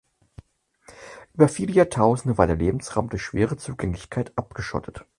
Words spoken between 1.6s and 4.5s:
Jahrtausende war der Lebensraum durch schwere Zugänglichkeit